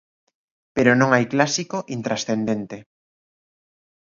Pero 0.75 0.91
non 0.99 1.09
hai 1.11 1.25
clásico 1.33 1.77
intranscendente. 1.97 2.77